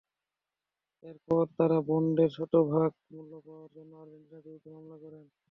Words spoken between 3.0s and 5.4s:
মূল্য পাওয়ার জন্য আর্জেন্টিনার বিরুদ্ধে মামলা করেন।